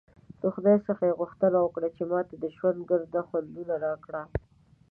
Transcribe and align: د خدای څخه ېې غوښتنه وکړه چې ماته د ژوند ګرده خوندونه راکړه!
د 0.41 0.43
خدای 0.53 0.77
څخه 0.87 1.03
ېې 1.07 1.17
غوښتنه 1.21 1.57
وکړه 1.61 1.87
چې 1.95 2.03
ماته 2.11 2.35
د 2.39 2.45
ژوند 2.55 2.79
ګرده 2.89 3.21
خوندونه 3.27 3.75
راکړه! 3.85 4.21